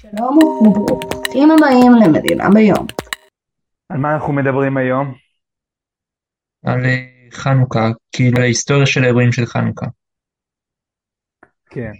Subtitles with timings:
[0.00, 2.86] שלום וברוכים הבאים למדינה ביום.
[3.88, 5.14] על מה אנחנו מדברים היום?
[6.66, 9.86] על אה, חנוכה, כאילו ההיסטוריה של האירועים של חנוכה.
[11.70, 11.92] כן.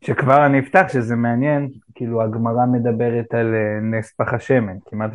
[0.00, 5.10] שכבר אני אפתח שזה מעניין, כאילו הגמרא מדברת על אה, נס פח השמן, כמעט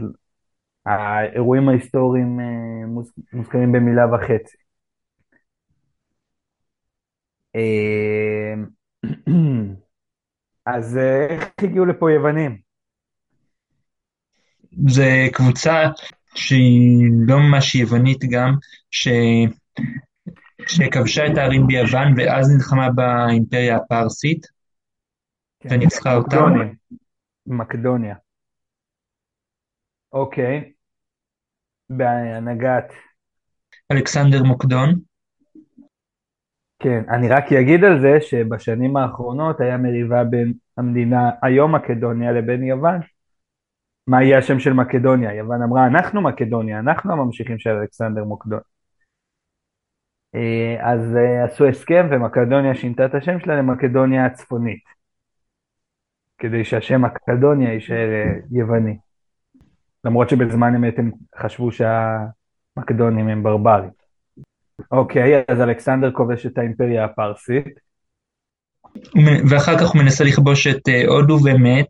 [0.86, 4.58] האירועים ההיסטוריים אה, מוז- מוזכרים במילה וחצי.
[10.66, 12.58] אז אה, איך הגיעו לפה יוונים?
[14.88, 15.84] זה קבוצה
[16.36, 18.54] שהיא לא ממש יוונית גם,
[18.92, 19.08] ש...
[20.68, 24.48] שכבשה את הערים ביוון ואז נלחמה באימפריה הפרסית
[25.60, 26.38] כן, וניצחה אותם.
[26.38, 26.76] מקדונים.
[27.48, 28.16] מקדוניה.
[30.14, 30.72] אוקיי.
[31.90, 32.94] בהנהגת
[33.92, 35.00] אלכסנדר מוקדון.
[36.84, 42.64] כן, אני רק אגיד על זה שבשנים האחרונות היה מריבה בין המדינה, היום מקדוניה, לבין
[42.64, 43.00] יוון.
[44.08, 45.34] מה יהיה השם של מקדוניה?
[45.34, 48.60] יוון אמרה, אנחנו מקדוניה, אנחנו הממשיכים של אלכסנדר מוקדון.
[50.36, 54.84] אה, אז אה, עשו הסכם ומקדוניה שינתה את השם שלה למקדוניה הצפונית.
[56.38, 58.98] כדי שהשם מקדוניה יישאר אה, יווני.
[60.04, 64.03] למרות שבזמן אמת הם חשבו שהמקדונים הם ברברים.
[64.92, 67.80] אוקיי, אז אלכסנדר כובש את האימפריה הפרסית.
[69.50, 71.88] ואחר כך הוא מנסה לכבוש את אה, הודו ומת.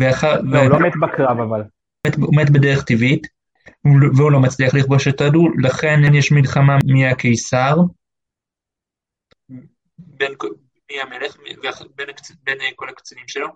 [0.00, 0.40] ואחר...
[0.42, 1.62] לא, הוא לא מת בקרב אבל.
[2.06, 3.26] מת- הוא מת בדרך טבעית,
[3.84, 7.76] לא- והוא לא מצליח לכבוש את הודו, לכן יש מלחמה מי הקיסר,
[9.98, 10.32] בין
[10.90, 11.36] מי המלך,
[11.96, 12.08] בין
[12.44, 13.46] בין אה, כל הקצינים שלו,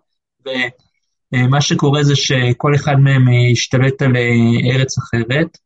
[1.32, 5.58] ומה שקורה זה שכל אחד מהם אה, השתלט על אה, ארץ אחרת,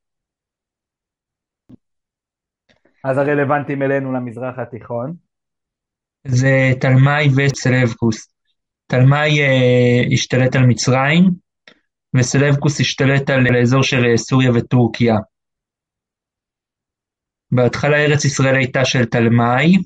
[3.05, 5.14] אז הרלוונטיים אלינו למזרח התיכון.
[6.27, 8.34] זה תלמי וסלבקוס.
[8.86, 11.22] תלמי אה, השתלט על מצרים,
[12.16, 15.14] וסלבקוס השתלט על האזור של אה, סוריה וטורקיה.
[17.50, 19.77] בהתחלה ארץ ישראל הייתה של תלמי,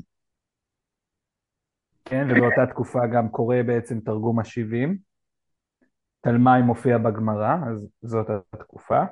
[2.05, 4.97] כן, ובאותה תקופה גם קורה בעצם תרגום ה-70.
[6.21, 9.03] תלמי מופיע בגמרא, אז זאת התקופה.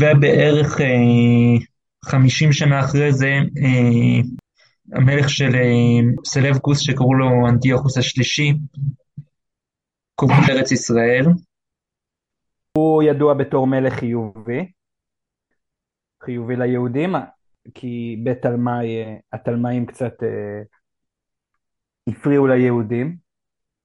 [0.00, 1.66] ובערך אה,
[2.04, 3.30] 50 שנה אחרי זה,
[3.64, 4.20] אה,
[4.92, 8.52] המלך של אה, סלבקוס, שקראו לו אנטיוכוס השלישי,
[10.14, 11.24] כובש ארץ ישראל.
[12.78, 14.72] הוא ידוע בתור מלך חיובי,
[16.24, 17.14] חיובי ליהודים,
[17.74, 20.62] כי בתלמי, אה, התלמאים קצת אה,
[22.08, 23.16] הפריעו ליהודים,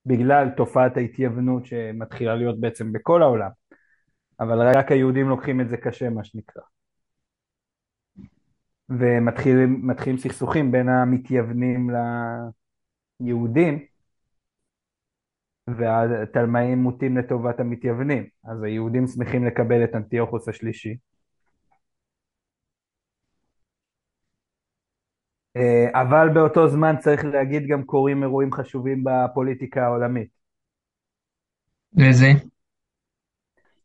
[0.06, 3.50] בגלל תופעת ההתייוונות שמתחילה להיות בעצם בכל העולם,
[4.40, 6.62] אבל רק היהודים לוקחים את זה קשה, מה שנקרא.
[8.88, 11.90] ומתחילים מתחילים סכסוכים בין המתייוונים
[13.20, 13.86] ליהודים,
[15.66, 20.96] והתלמאים מוטים לטובת המתייוונים, אז היהודים שמחים לקבל את אנטיוכוס השלישי.
[25.56, 30.28] אה, אבל באותו זמן צריך להגיד גם קורים אירועים חשובים בפוליטיקה העולמית.
[31.98, 32.26] וזה,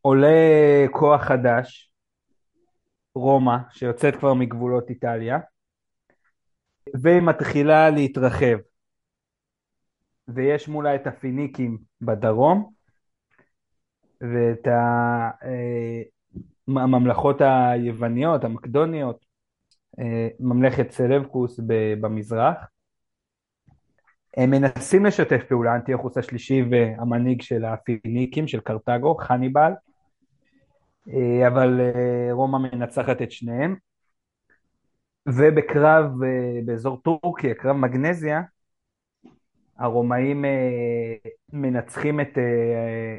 [0.02, 1.92] עולה כוח חדש,
[3.16, 5.40] רומא, שיוצאת כבר מגבולות איטליה,
[7.02, 8.58] והיא מתחילה להתרחב.
[10.28, 12.72] ויש מולה את הפיניקים בדרום,
[14.22, 15.30] ואת אה,
[16.68, 19.26] הממלכות היווניות, המקדוניות,
[20.00, 21.60] אה, ממלכת סלבקוס
[22.02, 22.58] במזרח.
[24.38, 29.72] הם מנסים לשתף פעולה, אנטיוכוס השלישי והמנהיג של הפיניקים, של קרתגו, חניבל,
[31.48, 33.76] אבל אה, רומא מנצחת את שניהם.
[35.28, 38.42] ובקרב אה, באזור טורקיה, קרב מגנזיה,
[39.78, 41.16] הרומאים אה,
[41.54, 43.18] מנצחים את, אה,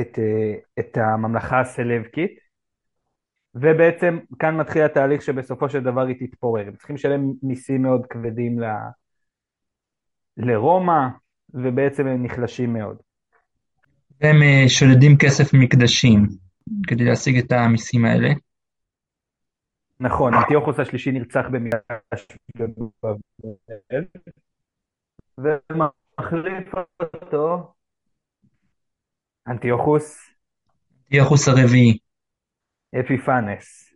[0.00, 2.38] את, אה, את הממלכה הסלבקית,
[3.54, 6.66] ובעצם כאן מתחיל התהליך שבסופו של דבר היא תתפורר.
[6.66, 8.64] הם צריכים לשלם מיסים מאוד כבדים ל,
[10.36, 11.08] לרומא,
[11.54, 13.05] ובעצם הם נחלשים מאוד.
[14.20, 16.26] הם אה, שודדים כסף ממקדשים
[16.86, 18.28] כדי להשיג את המיסים האלה.
[20.00, 22.26] נכון, אנטיוכוס השלישי נרצח במגרש
[22.56, 24.04] בבל,
[25.38, 26.74] ומחליף
[27.14, 27.72] אותו
[29.48, 30.36] אנטיוכוס
[31.04, 31.98] אנטיוכוס הרביעי.
[33.00, 33.94] אפיפנס.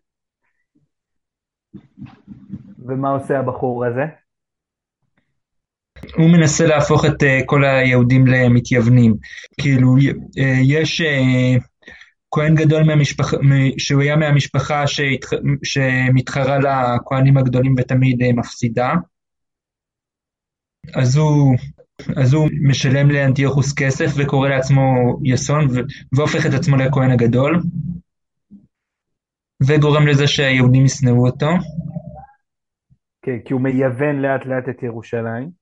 [2.79, 4.20] ומה עושה הבחור הזה?
[6.17, 9.15] הוא מנסה להפוך את אה, כל היהודים למתייוונים.
[9.61, 9.97] כאילו,
[10.39, 11.57] אה, יש אה,
[12.31, 13.37] כהן גדול מהמשפחה,
[13.79, 18.93] שהוא היה מהמשפחה שהתח- שמתחרה לכהנים הגדולים ותמיד מפסידה.
[20.95, 21.57] אז הוא,
[22.17, 24.83] אז הוא משלם לאנטיוכוס כסף וקורא לעצמו
[25.25, 25.67] יסון
[26.13, 27.61] והופך את עצמו לכהן הגדול
[29.67, 31.51] וגורם לזה שהיהודים ישנאו אותו.
[33.23, 35.60] כן, כי הוא מייוון לאט לאט את ירושלים.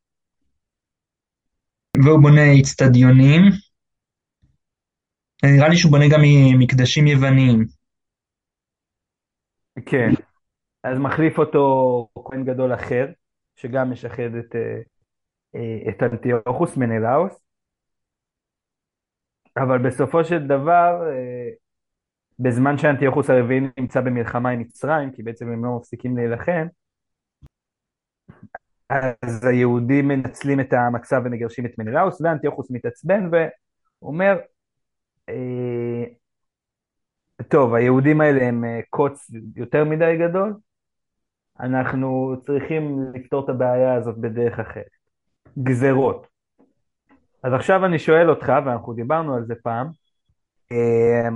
[2.04, 3.42] והוא בונה אצטדיונים.
[5.44, 6.20] נראה לי שהוא בונה גם
[6.58, 7.64] מקדשים יווניים.
[9.86, 10.08] כן,
[10.84, 13.06] אז מחליף אותו כהן גדול אחר,
[13.56, 14.80] שגם משחד את, אה,
[15.54, 17.40] אה, את אנטיוכוס מנלאוס,
[19.56, 21.50] אבל בסופו של דבר, אה,
[22.38, 26.66] בזמן שאנטיוכוס הרביעי נמצא במלחמה עם מצרים, כי בעצם הם לא מפסיקים להילחם,
[28.90, 33.30] אז היהודים מנצלים את המצב ומגרשים את מנלאוס, ואנטיוכוס מתעצבן
[34.02, 34.38] ואומר,
[37.48, 40.54] טוב, היהודים האלה הם קוץ יותר מדי גדול,
[41.60, 44.98] אנחנו צריכים לפתור את הבעיה הזאת בדרך אחרת.
[45.62, 46.26] גזרות.
[47.42, 49.86] אז עכשיו אני שואל אותך, ואנחנו דיברנו על זה פעם,
[50.72, 51.28] אה,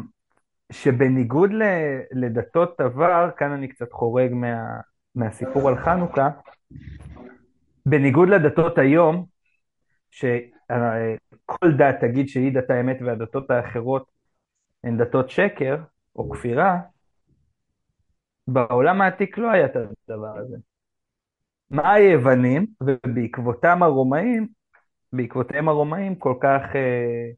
[0.73, 1.51] שבניגוד
[2.13, 4.81] לדתות עבר, כאן אני קצת חורג מה,
[5.15, 6.29] מהסיפור על חנוכה,
[7.87, 9.27] בניגוד לדתות היום,
[10.11, 14.11] שכל דת תגיד שהיא דת האמת והדתות האחרות
[14.85, 15.77] הן דתות שקר
[16.17, 16.81] או כפירה,
[18.49, 20.57] בעולם העתיק לא היה את הדבר הזה.
[21.71, 24.49] מה היוונים, ובעקבותם הרומאים,
[25.13, 27.31] בעקבותיהם הרומאים כל כך אה,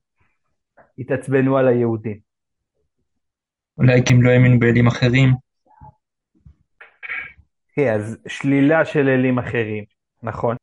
[0.98, 2.18] התעצבנו על היהודים.
[3.78, 5.30] אולי כי הם לא האמינו באלים אחרים.
[7.74, 9.84] כן, אז שלילה של אלים אחרים,
[10.24, 10.56] נכון.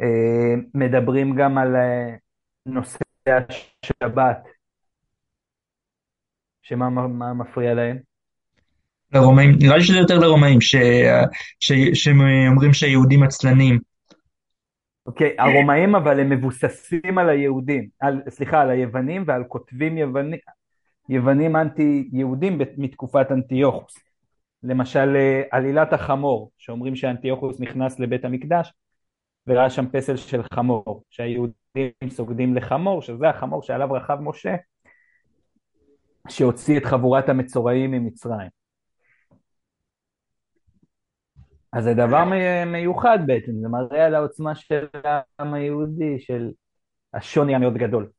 [0.00, 2.14] אה, מדברים גם על אה,
[2.66, 4.48] נושא השבת,
[6.62, 6.88] שמה
[7.34, 7.98] מפריע להם?
[9.12, 10.58] לרומאים, נראה לי שזה יותר לרומאים,
[11.94, 13.78] שהם אומרים שהיהודים עצלנים.
[15.06, 20.38] אוקיי, okay, הרומאים אבל הם מבוססים על היהודים, על, סליחה, על היוונים ועל כותבים יוונים,
[21.08, 24.05] יוונים אנטי-יהודים מתקופת אנטיוכוס.
[24.68, 28.72] למשל אה, עלילת החמור, שאומרים שאנטיוכוס נכנס לבית המקדש
[29.46, 34.54] וראה שם פסל של חמור, שהיהודים סוגדים לחמור, שזה החמור שעליו רכב משה,
[36.28, 38.48] שהוציא את חבורת המצורעים ממצרים.
[41.72, 42.24] אז זה דבר
[42.66, 46.50] מיוחד בעצם, זה מראה על העוצמה של העם היהודי, של
[47.14, 48.10] השוני המאוד גדול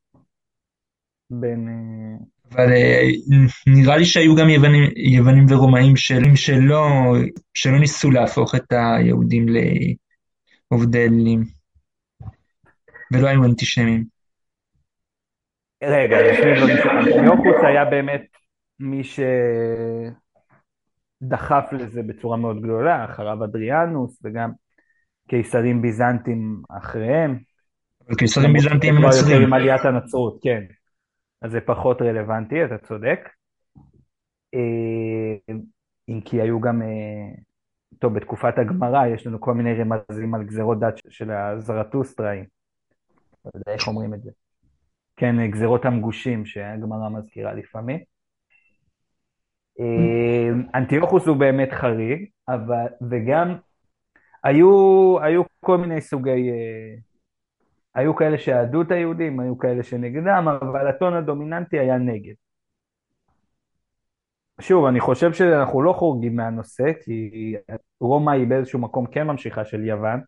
[1.30, 1.68] בין...
[2.52, 3.02] אבל אה,
[3.66, 6.86] נראה לי שהיו גם יוונים, יוונים ורומאים שלא, שלא,
[7.54, 9.46] שלא ניסו להפוך את היהודים
[10.70, 11.44] לעובדי אלילים,
[13.12, 14.04] ולא היו אנטישמים.
[15.84, 18.24] רגע, שאנטיוכוס היה באמת
[18.80, 19.20] מי ש...
[21.22, 24.50] דחף לזה בצורה מאוד גדולה, אחריו אדריאנוס וגם
[25.28, 27.38] קיסרים ביזנטים אחריהם.
[28.18, 29.42] קיסרים ביזנטים נוצרים.
[29.42, 30.62] עם עליית הנצרות, כן.
[31.42, 33.20] אז זה פחות רלוונטי, אתה צודק.
[34.54, 35.54] אה,
[36.08, 37.34] אם כי היו גם, אה,
[37.98, 42.44] טוב, בתקופת הגמרא יש לנו כל מיני רמזים על גזירות דת של הזרטוסטראים.
[43.44, 44.30] לא יודע איך אומרים את זה.
[45.16, 48.00] כן, גזירות המגושים שהגמרא מזכירה לפעמים.
[49.78, 53.56] אמ, אנטיוכוס הוא באמת חריג, אבל, וגם
[54.44, 56.94] היו, היו כל מיני סוגי, אה,
[57.98, 62.34] היו כאלה שאהדו את היהודים, היו כאלה שנגדם, אבל הטון הדומיננטי היה נגד.
[64.60, 67.54] שוב, אני חושב שאנחנו לא חורגים מהנושא, כי
[68.00, 70.20] רומא היא באיזשהו מקום כן ממשיכה של יוון.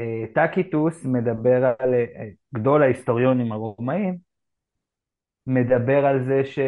[0.00, 4.18] אה, טקיטוס מדבר על, אה, גדול ההיסטוריונים הרומאים,
[5.46, 6.58] מדבר על זה ש...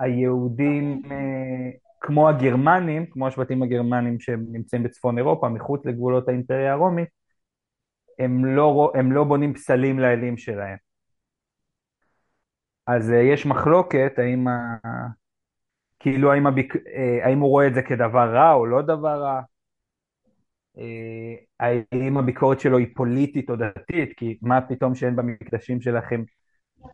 [0.00, 7.21] היהודים אה, כמו הגרמנים, כמו השבטים הגרמנים שנמצאים בצפון אירופה, מחוץ לגבולות האימפריה הרומית,
[8.24, 10.76] הם לא, הם לא בונים פסלים לאלים שלהם.
[12.86, 14.76] אז אה, יש מחלוקת האם, ה...
[15.98, 16.76] כאילו האם, הביק...
[16.76, 19.40] אה, האם הוא רואה את זה כדבר רע או לא דבר רע,
[21.60, 26.22] האם הביקורת שלו היא פוליטית או דתית, כי מה פתאום שאין במקדשים שלכם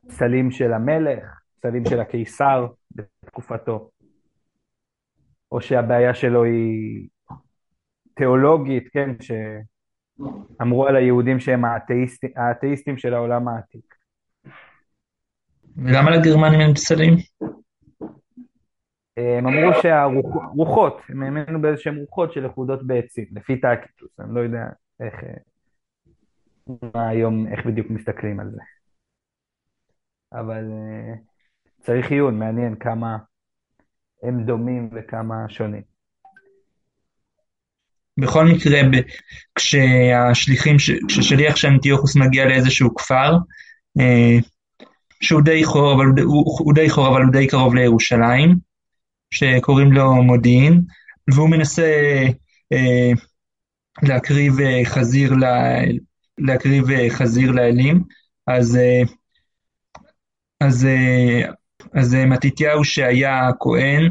[0.09, 3.91] פסלים של המלך, פסלים של הקיסר, בתקופתו,
[5.53, 7.09] או שהבעיה שלו היא
[8.15, 9.11] תיאולוגית, כן,
[10.19, 13.95] שאמרו על היהודים שהם האתאיסטים, האתאיסטים של העולם העתיק.
[15.77, 17.15] ולמה לגרמנים אין פסלים?
[19.17, 24.41] הם אמרו שהרוחות, הם האמינו באיזה שהם רוחות של לכודות בעצים, לפי טקיטוס, אני לא
[24.41, 24.69] יודע
[25.01, 25.15] איך,
[26.95, 28.61] מה היום, איך בדיוק מסתכלים על זה.
[30.33, 31.15] אבל אה,
[31.81, 33.19] צריך עיון, מעניין כמה
[34.23, 35.83] הם דומים וכמה שונים.
[38.19, 38.97] בכל מקרה, ב,
[39.55, 40.77] כשהשליחים,
[41.09, 43.37] כששליח של אנטיוכוס מגיע לאיזשהו כפר,
[44.01, 44.39] אה,
[45.21, 48.57] שהוא די חור, אבל הוא, הוא די חור, אבל הוא די קרוב לירושלים,
[49.31, 50.81] שקוראים לו מודיעין,
[51.35, 51.93] והוא מנסה
[52.73, 53.11] אה,
[54.03, 55.81] להקריב אה, חזיר, לה,
[56.39, 58.03] להקריב אה, חזיר לאלים,
[58.47, 59.03] אז, אה,
[60.61, 60.87] אז,
[61.95, 64.09] אז מתתיהו שהיה כהן,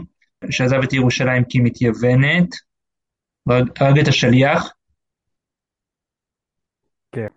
[0.49, 1.59] שעזב את ירושלים כי
[3.47, 4.73] מתייוונת, הרג את השליח.
[7.11, 7.27] כן.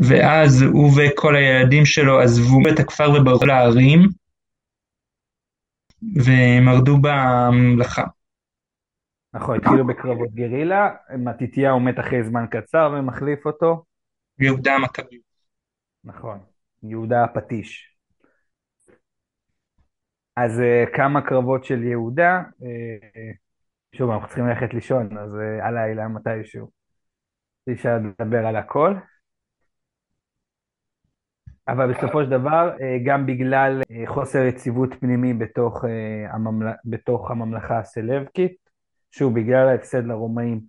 [0.00, 4.00] ואז הוא וכל הילדים שלו עזבו את הכפר וברחו להרים,
[6.02, 8.04] ומרדו במלאכה.
[9.34, 13.84] נכון, התחילו בקרבות גרילה, מתתיהו מת אחרי זמן קצר ומחליף אותו.
[14.38, 15.18] יהודה המכבי.
[16.04, 16.38] נכון,
[16.82, 17.96] יהודה הפטיש.
[20.36, 23.45] אז uh, כמה קרבות של יהודה, uh,
[23.96, 26.70] שוב, אנחנו צריכים ללכת לישון, אז uh, הלילה מתישהו.
[27.68, 28.94] אי אפשר לדבר על הכל.
[31.68, 35.84] אבל בסופו של דבר, גם בגלל חוסר יציבות פנימי בתוך,
[36.30, 36.72] הממל...
[36.84, 38.56] בתוך הממלכה הסלבקית,
[39.10, 40.60] שוב, בגלל ההפסד לרומאים,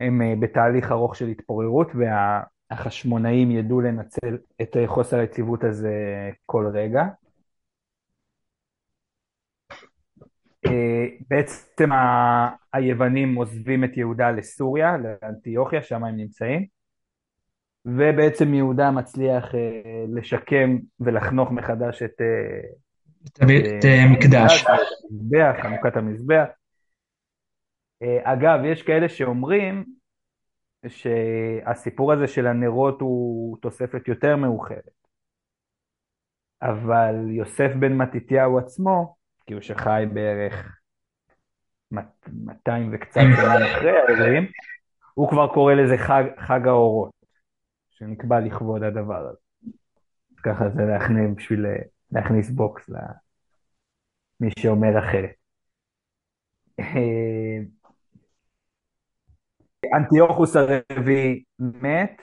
[0.00, 5.94] הם בתהליך ארוך של התפוררות, והחשמונאים ידעו לנצל את חוסר היציבות הזה
[6.46, 7.04] כל רגע.
[11.30, 11.90] בעצם
[12.72, 16.66] היוונים עוזבים את יהודה לסוריה, לאנטיוכיה, שם הם נמצאים,
[17.84, 22.20] ובעצם יהודה מצליח אה, לשקם ולחנוך מחדש את...
[23.24, 24.64] את המקדש.
[25.10, 26.46] המזבח, חנוכת המזבח.
[28.24, 29.84] אגב, יש כאלה שאומרים
[30.88, 34.90] שהסיפור הזה של הנרות הוא תוספת יותר מאוחרת,
[36.62, 39.14] אבל יוסף בן מתתיהו עצמו,
[39.50, 40.78] הוא שחי בערך
[41.90, 44.46] 200 וקצת שנים אחרי האירועים,
[45.14, 47.12] הוא כבר קורא לזה חג, חג האורות,
[47.90, 49.38] שנקבע לכבוד הדבר הזה.
[50.42, 51.66] ככה זה להכניס, בשביל
[52.12, 55.30] להכניס בוקס למי שאומר אחרת.
[59.96, 62.22] אנטיוכוס הרביעי מת,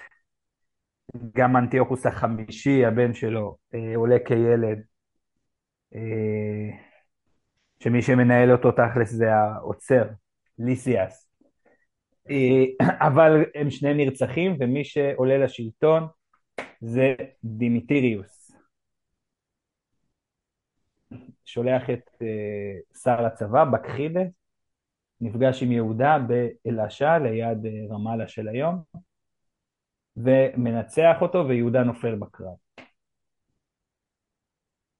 [1.35, 3.57] גם אנטיוכוס החמישי, הבן שלו,
[3.95, 4.81] עולה כילד.
[7.83, 10.03] שמי שמנהל אותו תכלס זה העוצר,
[10.59, 11.29] ליסיאס.
[12.29, 16.07] אה, אבל הם שניהם נרצחים, ומי שעולה לשלטון
[16.81, 18.51] זה דימיטריוס.
[21.45, 24.21] שולח את uh, שר לצבא, בקחידס,
[25.21, 28.81] נפגש עם יהודה באלעשה, ליד uh, רמאללה של היום,
[30.17, 32.55] ומנצח אותו, ויהודה נופל בקרב.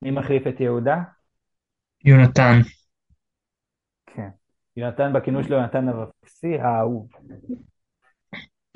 [0.02, 1.19] מי מחליף את יהודה?
[2.06, 2.60] יונתן.
[4.16, 4.30] כן.
[4.78, 7.08] יונתן בכינוי שלו יונתן אבקסי האהוב.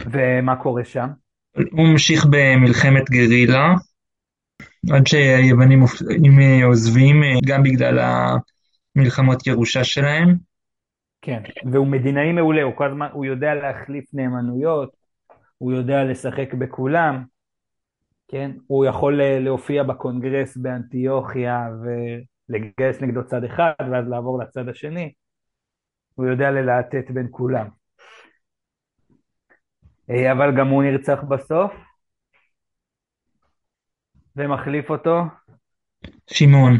[0.02, 1.08] ומה קורה שם?
[1.72, 3.74] הוא ממשיך במלחמת גרילה,
[4.92, 5.84] עד שהיוונים
[6.64, 7.16] עוזבים,
[7.46, 8.00] גם בגלל
[8.96, 10.36] המלחמות ירושה שלהם.
[11.22, 14.90] כן, והוא מדינאי מעולה, הוא כל הזמן, הוא יודע להחליף נאמנויות,
[15.58, 17.24] הוא יודע לשחק בכולם,
[18.28, 18.52] כן?
[18.68, 21.88] הוא יכול להופיע בקונגרס באנטיוכיה ו...
[22.50, 25.14] לגייס נגדו צד אחד ואז לעבור לצד השני,
[26.16, 27.68] הוא יודע ללהטט בין כולם.
[30.10, 31.72] אה, אבל גם הוא נרצח בסוף,
[34.36, 35.22] ומחליף אותו.
[36.28, 36.74] שמעון.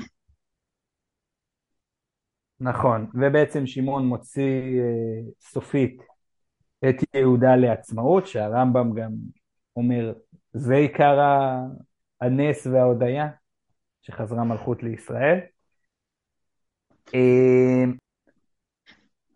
[2.60, 6.02] נכון, ובעצם שמעון מוציא אה, סופית
[6.90, 9.12] את יהודה לעצמאות, שהרמב"ם גם
[9.76, 10.14] אומר,
[10.54, 11.20] זה עיקר
[12.22, 13.28] הנס וההודיה,
[14.02, 15.40] שחזרה מלכות לישראל.
[17.14, 17.94] אמ,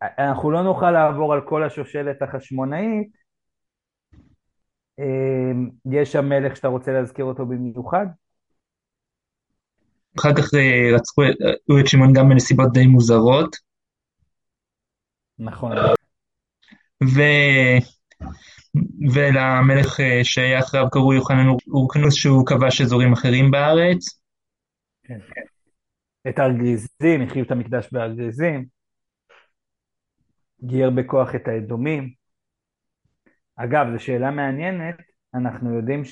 [0.02, 3.18] אנחנו לא נוכל לעבור על כל השושלת החשמונאית.
[5.00, 8.06] אמ, יש שם מלך שאתה רוצה להזכיר אותו במיוחד?
[10.20, 11.22] אחר כך אה, רצחו
[11.80, 13.56] את שמעון גם בנסיבות די מוזרות.
[15.40, 15.72] נכון.
[17.04, 17.22] ו...
[19.14, 24.20] ולמלך אה, שהיה אחריו קראו יוחנן אורקנוס שהוא כבש אזורים אחרים בארץ.
[25.04, 25.20] כן,
[26.30, 28.66] את הארגזים, החריב את המקדש בארגזים,
[30.64, 32.14] גייר בכוח את האדומים.
[33.56, 34.96] אגב, זו שאלה מעניינת,
[35.34, 36.04] אנחנו יודעים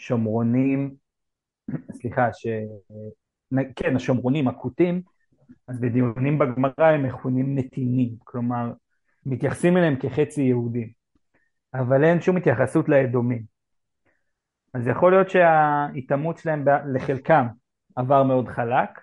[0.00, 0.94] שהשומרונים,
[1.92, 2.46] סליחה, ש...
[3.76, 5.02] כן, השומרונים, הכותים,
[5.68, 8.72] אז בדיונים בגמרא הם מכונים נתינים, כלומר,
[9.26, 10.90] מתייחסים אליהם כחצי יהודים,
[11.74, 13.42] אבל אין שום התייחסות לאדומים.
[14.74, 16.64] אז יכול להיות שההיטמעות שלהם
[16.94, 17.46] לחלקם
[17.96, 19.00] עבר מאוד חלק.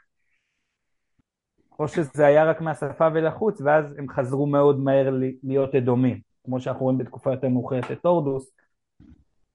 [1.80, 6.84] או שזה היה רק מהשפה ולחוץ, ואז הם חזרו מאוד מהר להיות אדומים, כמו שאנחנו
[6.86, 8.52] רואים בתקופה יותר מאוחרת את הורדוס,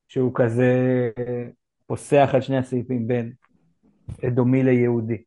[0.08, 0.70] שהוא כזה
[1.86, 3.32] פוסח על שני הסעיפים בין
[4.26, 5.22] אדומי ליהודי.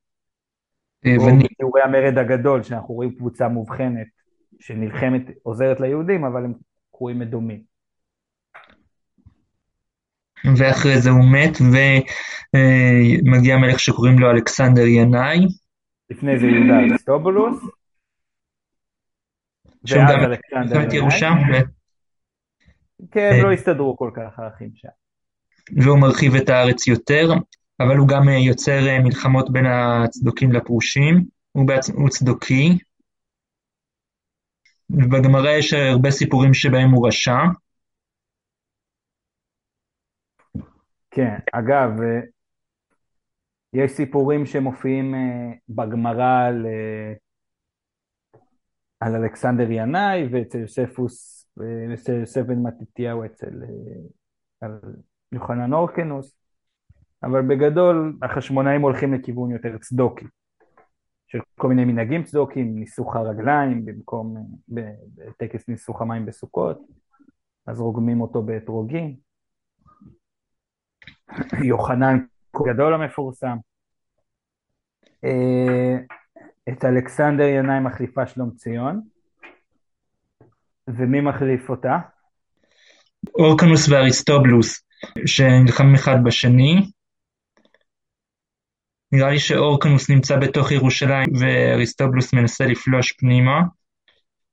[1.06, 4.08] אה, או ואני- בתיאורי המרד הגדול, שאנחנו רואים קבוצה מובחנת
[4.60, 6.54] שנלחמת, עוזרת ליהודים, אבל הם
[6.92, 7.77] קרויים אדומים.
[10.58, 11.58] ואחרי זה הוא מת,
[12.54, 15.40] ומגיע מלך שקוראים לו אלכסנדר ינאי,
[16.10, 17.64] לפני זה יהודה אריסטובולוס,
[19.84, 20.94] ואז גם אלכסנדר מלחמת.
[20.94, 21.30] ירושה,
[23.12, 23.44] כן, אה.
[23.44, 24.88] לא הסתדרו כל כך האחים שם.
[25.84, 27.34] והוא מרחיב את הארץ יותר,
[27.80, 31.90] אבל הוא גם אה, יוצר אה, מלחמות בין הצדוקים לפרושים, הוא, בעצ...
[31.90, 32.78] הוא צדוקי,
[34.90, 37.38] ובגמרא יש הרבה סיפורים שבהם הוא רשע,
[41.18, 42.20] כן, אגב, אה,
[43.74, 47.14] יש סיפורים שמופיעים אה, בגמרא על, אה,
[49.00, 51.48] על אלכסנדר ינאי ואצל יוספוס,
[51.94, 53.52] אצל יוסף בן מתתיהו אצל
[55.32, 56.38] יוחנן אורקנוס,
[57.24, 60.26] אבל בגדול החשמונאים הולכים לכיוון יותר צדוקי,
[61.28, 64.36] של כל מיני מנהגים צדוקיים, ניסוך הרגליים במקום,
[64.68, 66.82] בטקס ניסוך המים בסוכות,
[67.68, 69.27] אז רוגמים אותו באתרוגים.
[71.70, 72.18] יוחנן
[72.68, 73.58] גדול המפורסם.
[75.26, 75.98] אה,
[76.70, 79.02] את אלכסנדר ינאי מחליפה שלום ציון.
[80.88, 81.98] ומי מחליף אותה?
[83.36, 84.84] אורקנוס ואריסטובלוס,
[85.26, 86.92] שנלחמים אחד בשני.
[89.12, 93.62] נראה לי שאורקנוס נמצא בתוך ירושלים ואריסטובלוס מנסה לפלוש פנימה.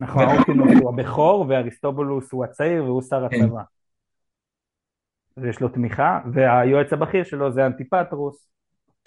[0.00, 3.44] נכון, אורקינוס הוא הבכור ואריסטובולוס הוא הצעיר והוא שר כן.
[3.44, 3.62] הצבא.
[5.36, 8.48] ויש לו תמיכה, והיועץ הבכיר שלו זה אנטיפטרוס.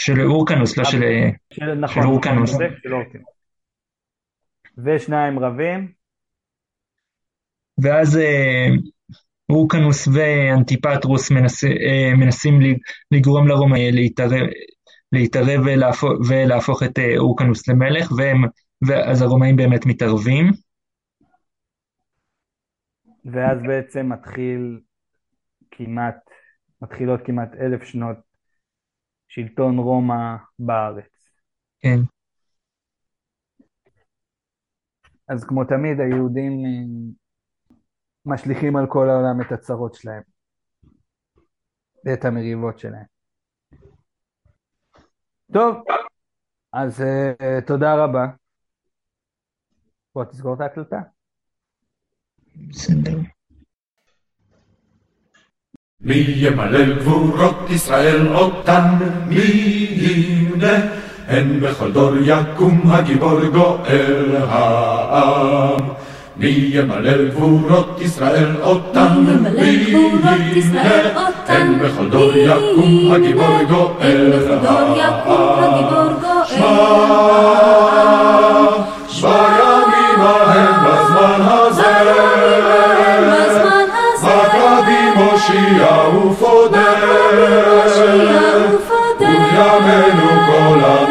[0.01, 1.01] של אורקנוס, לא של...
[1.53, 2.53] של, נכון, אורקנוס.
[2.53, 3.27] נכון, של אורקינוס.
[4.77, 5.97] ושניים רבים,
[7.77, 8.67] ואז אה,
[9.49, 12.59] אורקנוס ואנטיפטרוס מנס, אה, מנסים
[13.11, 14.47] לגרום לרומא אה, להתערב,
[15.11, 18.41] להתערב ולהפוך, ולהפוך את אורקנוס למלך, והם,
[18.87, 20.51] ואז הרומאים באמת מתערבים.
[23.25, 24.79] ואז בעצם מתחיל
[25.71, 26.15] כמעט,
[26.81, 28.17] מתחילות כמעט אלף שנות
[29.27, 31.39] שלטון רומא בארץ.
[31.79, 31.97] כן.
[35.29, 37.13] אז כמו תמיד היהודים אה,
[38.25, 40.21] משליכים על כל העולם את הצרות שלהם
[42.05, 43.05] ואת המריבות שלהם.
[45.53, 45.75] טוב,
[46.73, 48.25] אז אה, תודה רבה.
[50.15, 51.01] בוא תסגור את ההקלטה.
[52.55, 53.36] בסדר.
[56.06, 58.82] מי ימלל גבורות ישראל אותן,
[59.26, 60.78] מי ימנה?
[61.28, 65.80] הן בכל דור יקום הגיבור גואל העם.
[66.36, 71.26] מי ימלל גבורות ישראל אותן, מי ימלל מי גבורות ישראל ימנה?
[71.26, 73.64] אותן, הן בכל דור מי יקום הגיבור ימנה?
[73.68, 77.85] גואל הן בכל דור יקום הגיבור גואל שמע,